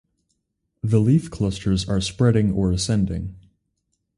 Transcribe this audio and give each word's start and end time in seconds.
The 0.81 0.99
leaf 0.99 1.29
clusters 1.29 1.87
are 1.87 2.01
spreading 2.01 2.51
or 2.53 2.71
ascending. 2.71 3.35